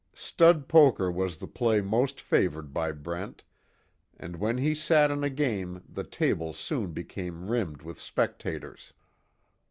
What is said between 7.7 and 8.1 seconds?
with